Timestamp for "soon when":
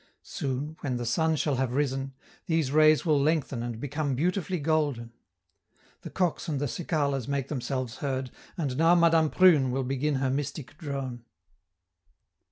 0.23-0.97